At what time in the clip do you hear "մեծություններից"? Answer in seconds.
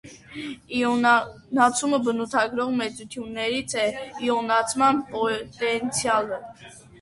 2.79-3.77